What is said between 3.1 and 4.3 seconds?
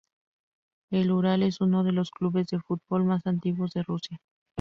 antiguos de Rusia.